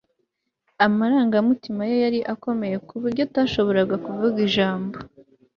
Amarangamutima 0.85 1.81
ye 1.89 1.95
yari 2.03 2.19
akomeye 2.33 2.75
kuburyo 2.87 3.21
atashoboraga 3.27 3.95
kuvuga 4.05 4.37
ijambo 4.47 4.95